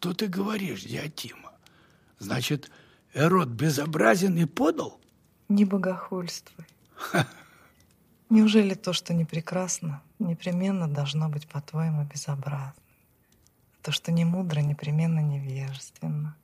Что 0.00 0.14
ты 0.14 0.28
говоришь, 0.28 0.84
Диатима? 0.84 1.52
Значит, 2.18 2.70
Эрод 3.12 3.48
безобразен 3.48 4.34
и 4.38 4.46
подал? 4.46 4.98
Не 5.50 5.66
богохульствуй. 5.66 6.64
Неужели 8.30 8.72
то, 8.72 8.94
что 8.94 9.12
не 9.12 9.26
прекрасно, 9.26 10.02
непременно 10.18 10.88
должно 10.88 11.28
быть, 11.28 11.46
по-твоему, 11.46 12.04
безобразно? 12.04 12.72
То, 13.82 13.92
что 13.92 14.10
не 14.10 14.24
мудро, 14.24 14.60
непременно 14.60 15.20
невежественно. 15.20 16.34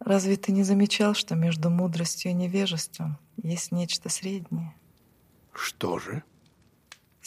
Разве 0.00 0.36
ты 0.36 0.50
не 0.50 0.64
замечал, 0.64 1.14
что 1.14 1.36
между 1.36 1.70
мудростью 1.70 2.32
и 2.32 2.34
невежеством 2.34 3.18
есть 3.40 3.70
нечто 3.70 4.08
среднее? 4.08 4.74
Что 5.52 6.00
же? 6.00 6.24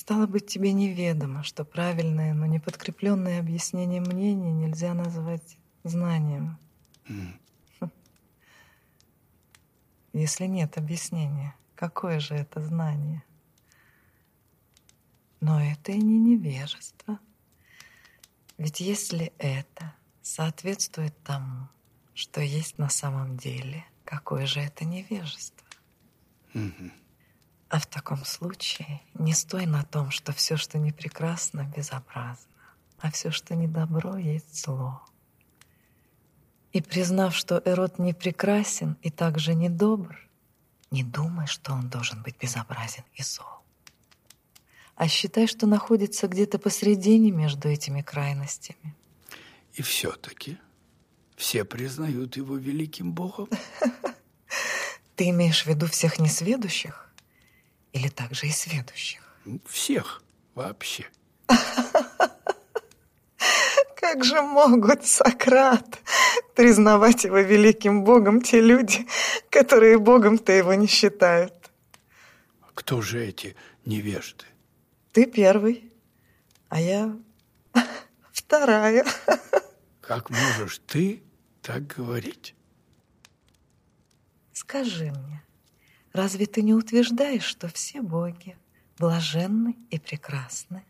Стало 0.10 0.26
быть, 0.26 0.48
тебе 0.48 0.74
неведомо, 0.74 1.44
что 1.44 1.64
правильное, 1.64 2.34
но 2.34 2.48
не 2.48 2.60
подкрепленное 2.60 3.40
объяснение 3.40 4.02
мнения 4.02 4.52
нельзя 4.52 4.96
назвать 4.96 5.60
знанием. 5.84 6.58
Mm. 7.08 7.92
Если 10.14 10.46
нет 10.48 10.80
объяснения, 10.80 11.56
какое 11.76 12.20
же 12.20 12.34
это 12.34 12.60
знание? 12.60 13.22
Но 15.42 15.62
это 15.62 15.92
и 15.92 16.00
не 16.00 16.18
невежество. 16.18 17.20
Ведь 18.58 18.80
если 18.80 19.32
это 19.38 19.94
соответствует 20.24 21.14
тому, 21.22 21.68
что 22.16 22.42
есть 22.42 22.80
на 22.80 22.90
самом 22.90 23.38
деле, 23.38 23.86
какое 24.06 24.48
же 24.48 24.60
это 24.60 24.86
невежество? 24.86 25.68
Mm-hmm. 26.56 26.92
А 27.70 27.80
в 27.80 27.86
таком 27.86 28.26
случае 28.26 29.02
не 29.14 29.34
стой 29.34 29.68
на 29.68 29.84
том, 29.84 30.10
что 30.10 30.34
все, 30.34 30.58
что 30.58 30.80
не 30.80 30.92
прекрасно, 30.92 31.72
безобразно, 31.76 32.52
а 32.98 33.12
все, 33.12 33.30
что 33.30 33.56
не 33.56 33.68
добро, 33.68 34.18
есть 34.18 34.66
зло. 34.66 35.04
И 36.72 36.82
признав, 36.82 37.36
что 37.36 37.62
Эрот 37.66 38.00
не 38.00 38.14
прекрасен 38.14 38.98
и 39.04 39.12
также 39.12 39.54
не 39.54 39.70
добр, 39.70 40.20
не 40.90 41.04
думай, 41.04 41.46
что 41.46 41.74
он 41.74 41.90
должен 41.90 42.24
быть 42.24 42.38
безобразен 42.40 43.04
и 43.14 43.22
зол. 43.22 43.46
А 44.96 45.08
считай, 45.08 45.46
что 45.46 45.68
находится 45.68 46.28
где-то 46.28 46.58
посредине 46.58 47.32
между 47.32 47.70
этими 47.70 48.02
крайностями. 48.02 48.96
И 49.74 49.84
все-таки 49.84 50.58
все 51.38 51.64
признают 51.64 52.36
его 52.36 52.58
великим 52.58 53.14
богом. 53.14 53.48
Ты 55.16 55.30
имеешь 55.30 55.64
в 55.64 55.68
виду 55.68 55.86
всех 55.86 56.20
несведущих? 56.20 57.09
Или 57.94 58.10
также 58.10 58.48
и 58.48 58.52
сведущих? 58.52 59.22
Всех 59.68 60.24
вообще. 60.56 61.08
Как 63.96 64.24
же 64.24 64.42
могут, 64.42 65.06
Сократ, 65.06 66.00
признавать 66.56 67.26
его 67.26 67.40
великим 67.40 68.04
богом 68.04 68.42
те 68.42 68.60
люди, 68.62 69.08
которые 69.50 69.98
богом-то 69.98 70.52
его 70.52 70.74
не 70.74 70.88
считают? 70.88 71.54
Кто 72.74 73.02
же 73.02 73.24
эти 73.24 73.56
невежды? 73.86 74.46
Ты 75.12 75.26
первый, 75.26 75.92
а 76.70 76.80
я 76.80 77.16
вторая. 78.32 79.06
Как 80.02 80.30
можешь 80.30 80.80
ты 80.88 81.22
так 81.62 81.86
говорить? 81.88 82.56
Скажи 84.54 85.12
мне, 85.12 85.44
Разве 86.14 86.46
ты 86.46 86.62
не 86.62 86.74
утверждаешь, 86.74 87.44
что 87.44 87.68
все 87.68 88.02
боги 88.02 88.58
блаженны 88.98 89.76
и 89.90 90.00
прекрасны? 90.00 90.84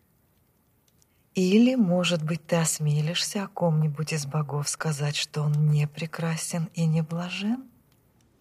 Или, 1.35 1.75
может 1.75 2.23
быть, 2.23 2.45
ты 2.45 2.57
осмелишься 2.57 3.43
о 3.43 3.47
ком-нибудь 3.47 4.13
из 4.13 4.25
богов 4.25 4.67
сказать, 4.67 5.15
что 5.15 5.41
он 5.41 5.71
не 5.71 5.87
прекрасен 5.87 6.69
и 6.73 6.85
не 6.85 7.01
блажен? 7.01 7.63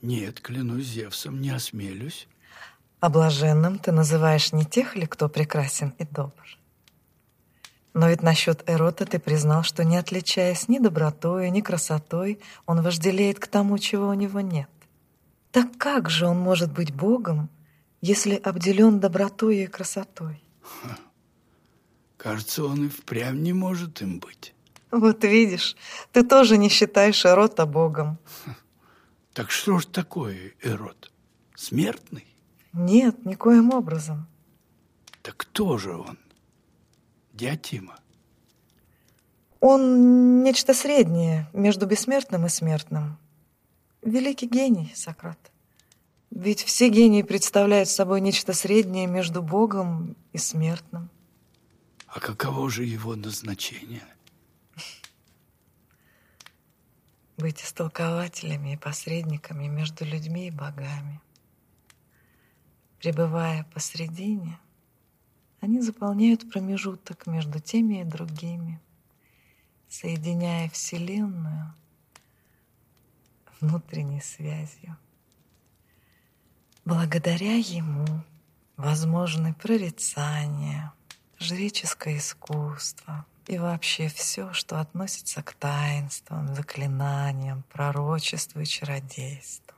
Нет, 0.02 0.40
клянусь 0.40 0.86
Зевсом, 0.86 1.40
не 1.40 1.50
осмелюсь. 1.50 2.28
А 3.00 3.08
блаженным 3.08 3.78
ты 3.78 3.92
называешь 3.92 4.52
не 4.52 4.64
тех 4.64 4.96
ли, 4.96 5.06
кто 5.06 5.28
прекрасен 5.28 5.94
и 5.98 6.04
добр? 6.04 6.58
Но 7.94 8.08
ведь 8.08 8.22
насчет 8.22 8.68
Эрота 8.68 9.06
ты 9.06 9.18
признал, 9.18 9.62
что 9.62 9.84
не 9.84 9.96
отличаясь 9.96 10.68
ни 10.68 10.78
добротой, 10.78 11.50
ни 11.50 11.60
красотой, 11.60 12.40
он 12.66 12.82
вожделеет 12.82 13.38
к 13.38 13.46
тому, 13.46 13.78
чего 13.78 14.08
у 14.08 14.14
него 14.14 14.40
нет. 14.40 14.68
Так 15.50 15.76
как 15.78 16.10
же 16.10 16.26
он 16.26 16.38
может 16.38 16.72
быть 16.72 16.94
Богом, 16.94 17.48
если 18.00 18.34
обделен 18.34 19.00
добротой 19.00 19.58
и 19.58 19.66
красотой? 19.66 20.42
Кажется, 22.16 22.64
он 22.64 22.86
и 22.86 22.88
впрямь 22.88 23.40
не 23.42 23.52
может 23.52 24.02
им 24.02 24.18
быть. 24.18 24.54
Вот 24.90 25.24
видишь, 25.24 25.76
ты 26.12 26.22
тоже 26.22 26.56
не 26.56 26.68
считаешь 26.68 27.24
Эрота 27.24 27.66
Богом. 27.66 28.18
Так 29.32 29.50
что 29.50 29.78
ж 29.78 29.86
такое 29.86 30.52
Эрот? 30.62 31.12
Смертный? 31.54 32.26
Нет, 32.72 33.24
никоим 33.24 33.72
образом. 33.72 34.26
Так 35.22 35.36
кто 35.36 35.78
же 35.78 35.96
он? 35.96 36.18
Диатима. 37.32 37.98
Он 39.60 40.42
нечто 40.42 40.74
среднее 40.74 41.48
между 41.52 41.86
бессмертным 41.86 42.46
и 42.46 42.48
смертным. 42.48 43.18
Великий 44.08 44.46
гений, 44.46 44.90
Сократ. 44.94 45.52
Ведь 46.30 46.62
все 46.62 46.88
гении 46.88 47.22
представляют 47.22 47.88
собой 47.90 48.20
нечто 48.22 48.54
среднее 48.54 49.06
между 49.06 49.42
Богом 49.42 50.16
и 50.32 50.38
смертным. 50.38 51.10
А 52.06 52.18
каково 52.18 52.70
же 52.70 52.84
его 52.84 53.16
назначение? 53.16 54.04
Быть 57.36 57.62
истолкователями 57.62 58.72
и 58.72 58.76
посредниками 58.76 59.66
между 59.68 60.04
людьми 60.06 60.48
и 60.48 60.50
богами. 60.50 61.20
Пребывая 62.98 63.64
посредине, 63.74 64.58
они 65.60 65.82
заполняют 65.82 66.50
промежуток 66.50 67.26
между 67.26 67.60
теми 67.60 68.00
и 68.00 68.04
другими, 68.04 68.80
соединяя 69.88 70.70
Вселенную— 70.70 71.74
внутренней 73.60 74.20
связью. 74.20 74.96
Благодаря 76.84 77.56
ему 77.56 78.06
возможны 78.76 79.54
прорицания, 79.54 80.92
жреческое 81.38 82.18
искусство 82.18 83.26
и 83.46 83.58
вообще 83.58 84.08
все, 84.08 84.52
что 84.52 84.80
относится 84.80 85.42
к 85.42 85.52
таинствам, 85.54 86.54
заклинаниям, 86.54 87.64
пророчеству 87.72 88.60
и 88.60 88.66
чародейству. 88.66 89.74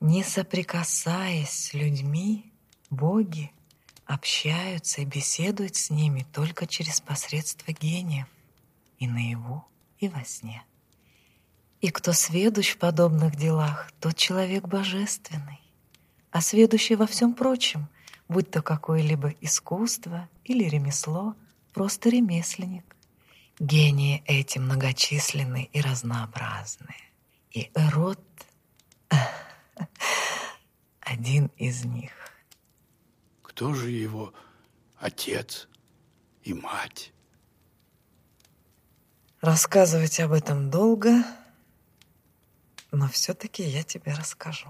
Не 0.00 0.24
соприкасаясь 0.24 1.50
с 1.50 1.74
людьми, 1.74 2.52
боги 2.90 3.52
общаются 4.04 5.02
и 5.02 5.04
беседуют 5.04 5.76
с 5.76 5.90
ними 5.90 6.26
только 6.32 6.66
через 6.66 7.00
посредство 7.00 7.72
гениев 7.72 8.26
и 8.98 9.06
наяву, 9.06 9.64
и 9.98 10.08
во 10.08 10.24
сне. 10.24 10.64
И 11.82 11.90
кто 11.90 12.12
сведущ 12.12 12.74
в 12.74 12.78
подобных 12.78 13.34
делах, 13.34 13.90
тот 13.98 14.16
человек 14.16 14.68
божественный, 14.68 15.60
а 16.30 16.40
сведущий 16.40 16.94
во 16.94 17.08
всем 17.08 17.34
прочем, 17.34 17.88
будь 18.28 18.52
то 18.52 18.62
какое-либо 18.62 19.34
искусство 19.40 20.28
или 20.44 20.68
ремесло, 20.68 21.34
просто 21.74 22.08
ремесленник. 22.08 22.84
Гении 23.58 24.22
эти 24.26 24.58
многочисленны 24.58 25.68
и 25.72 25.80
разнообразны. 25.80 26.94
И 27.50 27.68
Эрот— 27.74 28.24
один 31.00 31.50
из 31.56 31.84
них. 31.84 32.12
Кто 33.42 33.74
же 33.74 33.90
его 33.90 34.32
отец 34.98 35.68
и 36.44 36.54
мать? 36.54 37.12
Рассказывать 39.40 40.20
об 40.20 40.30
этом 40.30 40.70
долго— 40.70 41.24
но 42.92 43.08
все-таки 43.08 43.62
я 43.62 43.82
тебе 43.82 44.12
расскажу. 44.12 44.68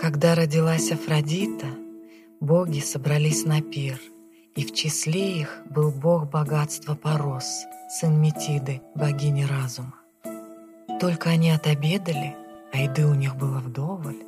Когда 0.00 0.34
родилась 0.34 0.90
Афродита, 0.90 1.66
боги 2.40 2.80
собрались 2.80 3.44
на 3.44 3.60
пир, 3.60 4.00
и 4.56 4.64
в 4.64 4.72
числе 4.72 5.40
их 5.40 5.62
был 5.68 5.90
бог 5.90 6.28
богатства 6.30 6.94
Порос, 6.94 7.64
сын 7.88 8.20
Метиды, 8.20 8.80
богини 8.94 9.44
разума. 9.44 9.94
Только 11.00 11.30
они 11.30 11.50
отобедали, 11.50 12.36
а 12.72 12.78
еды 12.78 13.06
у 13.06 13.14
них 13.14 13.36
было 13.36 13.58
вдоволь, 13.58 14.18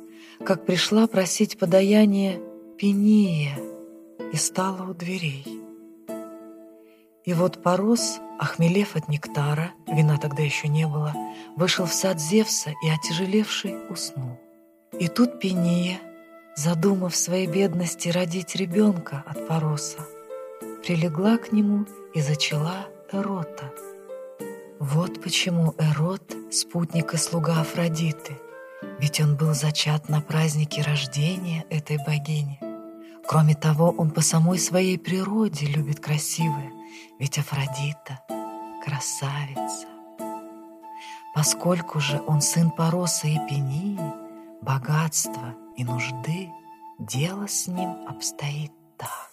как 0.45 0.65
пришла 0.65 1.07
просить 1.07 1.57
подаяние 1.57 2.41
Пения 2.77 3.57
и 4.31 4.35
стала 4.35 4.89
у 4.89 4.93
дверей. 4.93 5.45
И 7.23 7.33
вот 7.33 7.61
Порос 7.61 8.19
Охмелев 8.39 8.95
от 8.95 9.07
нектара, 9.07 9.71
вина 9.87 10.17
тогда 10.17 10.43
еще 10.43 10.67
не 10.67 10.87
было, 10.87 11.13
вышел 11.55 11.85
в 11.85 11.93
сад 11.93 12.19
Зевса 12.19 12.71
и, 12.83 12.89
отяжелевший, 12.89 13.75
уснул. 13.89 14.39
И 14.99 15.07
тут 15.07 15.39
Пения, 15.39 15.99
задумав 16.55 17.15
своей 17.15 17.47
бедности 17.47 18.09
родить 18.09 18.55
ребенка 18.55 19.23
от 19.25 19.47
Пороса, 19.47 19.99
прилегла 20.85 21.37
к 21.37 21.51
нему 21.51 21.85
и 22.13 22.21
зачала 22.21 22.87
Эрота. 23.11 23.71
Вот 24.79 25.21
почему 25.21 25.75
Эрот— 25.77 26.35
спутник 26.51 27.13
и 27.13 27.17
слуга 27.17 27.61
Афродиты, 27.61 28.37
ведь 28.99 29.19
он 29.19 29.35
был 29.35 29.53
зачат 29.53 30.09
на 30.09 30.21
празднике 30.21 30.81
рождения 30.81 31.65
этой 31.69 31.97
богини. 31.97 32.59
Кроме 33.27 33.55
того, 33.55 33.89
он 33.91 34.11
по 34.11 34.21
самой 34.21 34.59
своей 34.59 34.97
природе 34.97 35.65
любит 35.65 35.99
красивое, 35.99 36.71
ведь 37.19 37.37
Афродита— 37.37 38.19
красавица. 38.83 39.87
Поскольку 41.33 41.99
же 41.99 42.21
он 42.27 42.41
сын 42.41 42.69
Пороса 42.69 43.27
и 43.27 43.37
Пении, 43.47 43.99
богатства 44.61 45.55
и 45.75 45.83
нужды, 45.83 46.49
дело 46.99 47.47
с 47.47 47.67
ним 47.67 48.07
обстоит 48.07 48.71
так. 48.97 49.32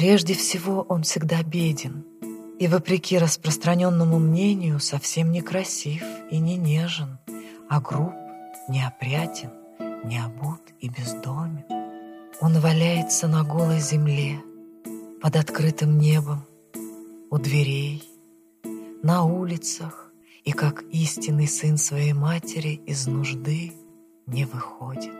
Прежде 0.00 0.32
всего, 0.32 0.86
он 0.88 1.02
всегда 1.02 1.42
беден 1.42 2.06
и, 2.58 2.68
вопреки 2.68 3.18
распространенному 3.18 4.18
мнению, 4.18 4.80
совсем 4.80 5.30
не 5.30 5.42
красив 5.42 6.02
и 6.30 6.38
не 6.38 6.56
нежен, 6.56 7.18
а 7.68 7.82
груб, 7.82 8.14
неопрятен, 8.66 9.50
необут 10.02 10.62
и 10.80 10.88
бездомен. 10.88 11.66
Он 12.40 12.58
валяется 12.60 13.28
на 13.28 13.44
голой 13.44 13.80
земле, 13.80 14.40
под 15.20 15.36
открытым 15.36 15.98
небом, 15.98 16.46
у 17.30 17.36
дверей, 17.36 18.02
на 19.02 19.24
улицах 19.24 20.10
и, 20.44 20.52
как 20.52 20.82
истинный 20.92 21.46
сын 21.46 21.76
своей 21.76 22.14
матери, 22.14 22.80
из 22.86 23.06
нужды 23.06 23.74
не 24.24 24.46
выходит. 24.46 25.12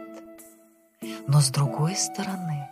Но 1.27 1.43
с 1.43 1.51
другой 1.51 1.97
стороны, 1.97 2.71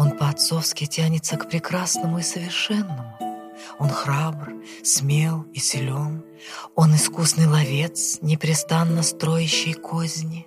он 0.00 0.12
по-отцовски 0.12 0.86
тянется 0.86 1.36
к 1.36 1.50
прекрасному 1.50 2.20
и 2.20 2.22
совершенному. 2.22 3.18
Он 3.78 3.90
храбр, 3.90 4.54
смел 4.82 5.42
и 5.52 5.58
силен. 5.58 6.24
Он 6.74 6.96
искусный 6.96 7.46
ловец, 7.46 8.16
непрестанно 8.22 9.02
строящий 9.02 9.74
козни. 9.74 10.46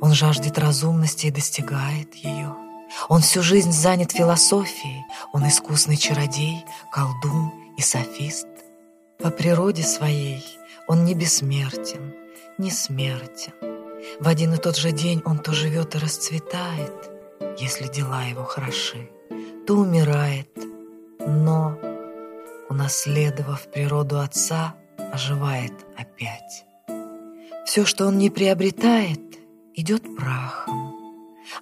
Он 0.00 0.14
жаждет 0.14 0.60
разумности 0.60 1.26
и 1.26 1.32
достигает 1.32 2.14
ее. 2.14 2.54
Он 3.08 3.20
всю 3.20 3.42
жизнь 3.42 3.72
занят 3.72 4.12
философией. 4.12 5.04
Он 5.32 5.48
искусный 5.48 5.96
чародей, 5.96 6.64
колдун 6.92 7.50
и 7.76 7.82
софист. 7.82 8.46
По 9.18 9.30
природе 9.30 9.82
своей 9.82 10.44
он 10.86 11.04
не 11.04 11.14
бессмертен, 11.14 12.14
не 12.58 12.70
смертен. 12.70 13.54
В 14.20 14.28
один 14.28 14.54
и 14.54 14.58
тот 14.58 14.76
же 14.76 14.92
день 14.92 15.20
он 15.24 15.40
то 15.40 15.52
живет 15.52 15.96
и 15.96 15.98
расцветает, 15.98 17.13
если 17.58 17.88
дела 17.88 18.24
его 18.24 18.44
хороши, 18.44 19.08
то 19.66 19.74
умирает, 19.74 20.50
но, 21.20 21.78
унаследовав 22.68 23.66
природу 23.68 24.20
отца, 24.20 24.74
оживает 25.12 25.72
опять. 25.96 26.64
Все, 27.64 27.84
что 27.84 28.06
он 28.06 28.18
не 28.18 28.30
приобретает, 28.30 29.20
идет 29.74 30.02
прахом, 30.16 30.94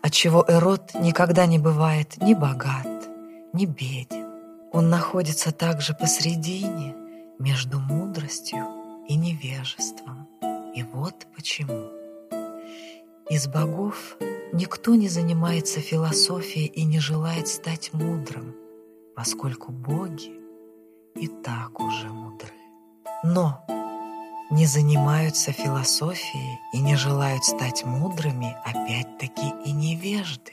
отчего 0.00 0.44
Эрот 0.48 0.94
никогда 0.94 1.46
не 1.46 1.58
бывает 1.58 2.16
ни 2.20 2.34
богат, 2.34 3.08
ни 3.52 3.66
беден. 3.66 4.26
Он 4.72 4.88
находится 4.88 5.52
также 5.52 5.94
посредине 5.94 6.96
между 7.38 7.78
мудростью 7.78 8.66
и 9.06 9.16
невежеством. 9.16 10.28
И 10.74 10.82
вот 10.82 11.26
почему. 11.34 11.90
Из 13.28 13.46
богов 13.46 14.16
никто 14.52 14.94
не 14.94 15.08
занимается 15.08 15.80
философией 15.80 16.66
и 16.66 16.84
не 16.84 17.00
желает 17.00 17.48
стать 17.48 17.92
мудрым, 17.92 18.54
поскольку 19.16 19.72
боги 19.72 20.32
и 21.14 21.26
так 21.26 21.80
уже 21.80 22.08
мудры. 22.08 22.52
Но 23.24 23.64
не 24.50 24.66
занимаются 24.66 25.52
философией 25.52 26.58
и 26.74 26.78
не 26.80 26.96
желают 26.96 27.44
стать 27.44 27.84
мудрыми 27.84 28.54
опять-таки 28.64 29.54
и 29.64 29.72
невежды. 29.72 30.52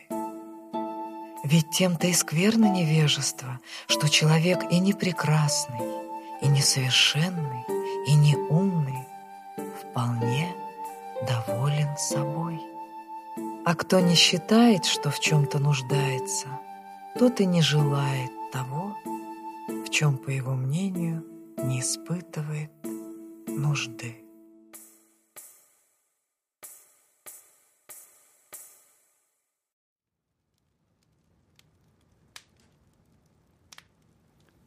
Ведь 1.43 1.69
тем-то 1.71 2.07
и 2.07 2.13
скверно 2.13 2.71
невежество, 2.71 3.59
что 3.87 4.07
человек 4.07 4.71
и 4.71 4.79
не 4.79 4.93
прекрасный, 4.93 5.81
и 6.41 6.47
несовершенный, 6.47 7.65
и 8.07 8.13
не 8.13 8.35
умный, 8.35 9.07
вполне 9.81 10.53
доволен 11.27 11.97
собой. 11.97 12.68
А 13.65 13.75
кто 13.75 13.99
не 13.99 14.15
считает, 14.15 14.85
что 14.85 15.11
в 15.11 15.19
чем-то 15.19 15.59
нуждается, 15.59 16.47
тот 17.17 17.39
и 17.41 17.45
не 17.45 17.61
желает 17.61 18.31
того, 18.51 18.95
в 19.67 19.89
чем, 19.89 20.17
по 20.17 20.29
его 20.29 20.55
мнению, 20.55 21.25
не 21.57 21.81
испытывает 21.81 22.71
нужды. 23.47 24.23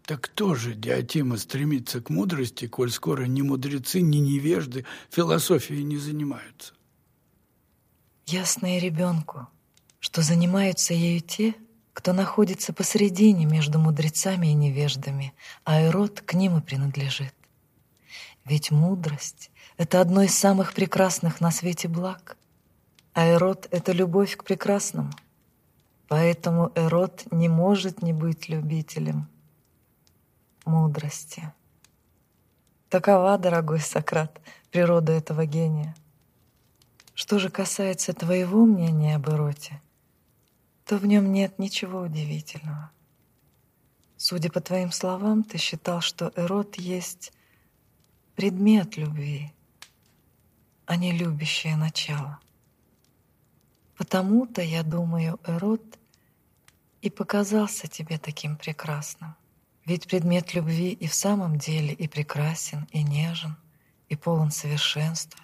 Так 0.05 0.21
кто 0.21 0.55
же, 0.55 0.75
Диатима, 0.75 1.39
стремится 1.39 2.03
к 2.03 2.11
мудрости, 2.11 2.67
коль 2.67 2.91
скоро 2.91 3.25
ни 3.25 3.41
мудрецы, 3.41 4.03
ни 4.03 4.19
невежды 4.19 4.85
философией 5.11 5.85
не 5.85 5.97
занимаются? 5.97 6.75
Ясно 8.33 8.79
и 8.79 8.81
ребенку, 8.81 9.47
что 10.01 10.23
занимаются 10.23 10.95
ею 10.95 11.21
те, 11.21 11.55
кто 11.93 12.15
находится 12.15 12.73
посредине 12.73 13.45
между 13.45 13.79
мудрецами 13.79 14.47
и 14.47 14.55
невеждами, 14.55 15.35
а 15.65 15.83
Ирод 15.83 16.23
к 16.23 16.33
ним 16.33 16.57
и 16.57 16.63
принадлежит. 16.63 17.35
Ведь 18.47 18.71
мудрость— 18.71 19.51
это 19.77 20.01
одно 20.01 20.23
из 20.23 20.35
самых 20.35 20.73
прекрасных 20.73 21.43
на 21.43 21.51
свете 21.51 21.89
благ, 21.89 22.39
а 23.13 23.29
Эрот— 23.29 23.69
это 23.71 23.93
любовь 23.93 24.35
к 24.39 24.45
прекрасному. 24.45 25.11
Поэтому 26.09 26.73
Эрот 26.75 27.31
не 27.33 27.51
может 27.51 28.01
не 28.01 28.15
быть 28.15 28.49
любителем 28.49 29.29
мудрости. 30.65 31.53
Такова, 32.89 33.37
дорогой 33.37 33.81
Сократ, 33.81 34.41
природа 34.71 35.13
этого 35.13 35.45
гения. 35.45 35.95
Что 37.15 37.39
же 37.39 37.51
касается 37.51 38.15
твоего 38.15 38.65
мнения 38.65 39.17
об 39.17 39.29
Эроте, 39.29 39.81
то 40.87 40.97
в 40.97 41.07
нем 41.07 41.33
нет 41.33 41.59
ничего 41.59 42.01
удивительного. 42.01 42.91
Судя 44.17 44.51
по 44.51 44.61
твоим 44.61 44.93
словам, 44.93 45.43
ты 45.43 45.59
считал, 45.59 46.01
что 46.01 46.33
Эрот 46.37 46.77
есть 46.77 47.33
предмет 48.37 48.97
любви, 48.97 49.53
а 50.87 50.97
не 50.97 51.13
любящее 51.13 51.77
начало. 51.77 52.39
Потому-то, 53.97 54.63
я 54.63 54.83
думаю, 54.83 55.39
Эрот 55.45 55.99
и 57.03 57.11
показался 57.11 57.89
тебе 57.89 58.19
таким 58.19 58.57
прекрасным. 58.57 59.35
Ведь 59.85 60.07
предмет 60.07 60.55
любви 60.55 60.93
и 60.93 61.09
в 61.09 61.15
самом 61.15 61.59
деле 61.59 61.93
и 61.93 62.07
прекрасен, 62.07 62.87
и 62.93 63.03
нежен, 63.03 63.57
и 64.09 64.17
полон 64.17 64.51
совершенства, 64.51 65.41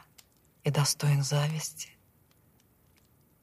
и 0.65 0.71
достоин 0.71 1.23
зависти. 1.23 1.98